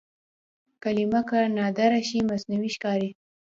کلمه 0.83 1.21
که 1.29 1.39
نادره 1.57 2.01
شي 2.07 2.19
مصنوعي 2.29 2.69
ښکاري. 2.75 3.09